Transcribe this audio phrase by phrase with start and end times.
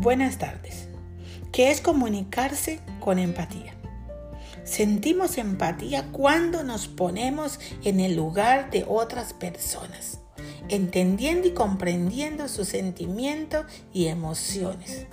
[0.00, 0.88] Buenas tardes.
[1.52, 3.74] ¿Qué es comunicarse con empatía?
[4.64, 10.20] Sentimos empatía cuando nos ponemos en el lugar de otras personas,
[10.70, 15.04] entendiendo y comprendiendo sus sentimientos y emociones.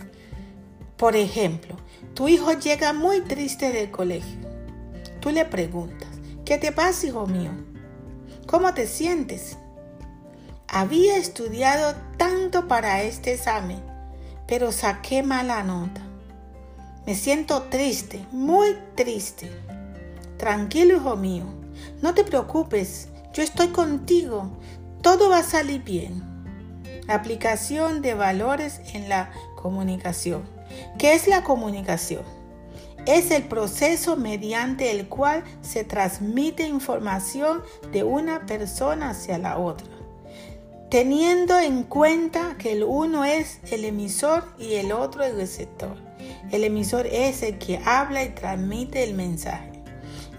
[0.95, 1.75] Por ejemplo,
[2.13, 4.39] tu hijo llega muy triste del colegio.
[5.19, 6.07] Tú le preguntas,
[6.45, 7.51] ¿qué te pasa, hijo mío?
[8.45, 9.57] ¿Cómo te sientes?
[10.69, 13.96] Había estudiado tanto para este examen
[14.47, 16.01] pero saqué mala nota.
[17.06, 19.51] Me siento triste, muy triste.
[20.37, 21.46] Tranquilo, hijo mío,
[22.01, 24.50] no te preocupes, yo estoy contigo,
[25.01, 26.23] todo va a salir bien.
[27.07, 30.43] Aplicación de valores en la comunicación.
[31.00, 32.23] ¿Qué es la comunicación?
[33.06, 39.88] Es el proceso mediante el cual se transmite información de una persona hacia la otra
[40.89, 45.98] teniendo en cuenta que el uno es el emisor y el otro el receptor.
[46.52, 49.84] El emisor es el que habla y transmite el mensaje.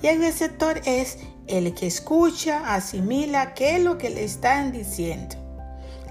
[0.03, 5.37] Y el receptor es el que escucha, asimila qué es lo que le están diciendo.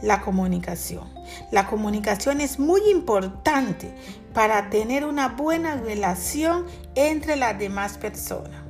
[0.03, 1.11] La comunicación.
[1.51, 3.91] La comunicación es muy importante
[4.33, 8.61] para tener una buena relación entre las demás personas.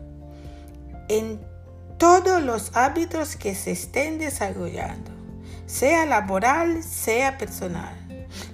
[1.09, 1.42] En
[1.97, 5.17] todos los hábitos que se estén desarrollando
[5.68, 7.94] sea laboral, sea personal.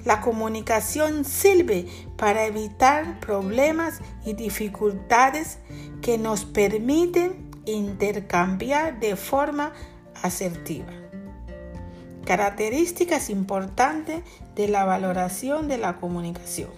[0.03, 5.59] La comunicación sirve para evitar problemas y dificultades
[6.01, 9.71] que nos permiten intercambiar de forma
[10.21, 10.91] asertiva.
[12.25, 14.23] Características importantes
[14.55, 16.69] de la valoración de la comunicación.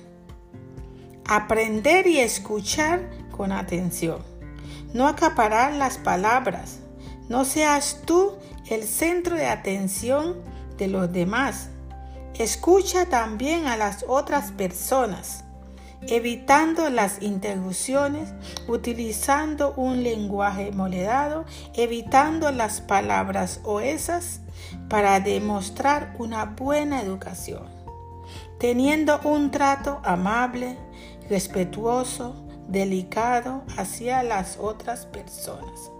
[1.27, 4.19] Aprender y escuchar con atención.
[4.93, 6.79] No acaparar las palabras.
[7.27, 8.33] No seas tú
[8.69, 10.35] el centro de atención
[10.77, 11.69] de los demás.
[12.35, 15.43] Escucha también a las otras personas,
[16.01, 18.33] evitando las interrupciones,
[18.67, 24.41] utilizando un lenguaje moledado, evitando las palabras oesas
[24.89, 27.65] para demostrar una buena educación,
[28.59, 30.77] teniendo un trato amable,
[31.29, 32.35] respetuoso,
[32.67, 35.94] delicado hacia las otras personas.